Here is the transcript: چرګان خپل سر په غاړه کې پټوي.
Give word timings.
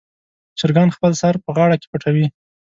چرګان 0.59 0.89
خپل 0.95 1.11
سر 1.21 1.33
په 1.43 1.49
غاړه 1.57 1.75
کې 1.81 1.87
پټوي. 1.91 2.25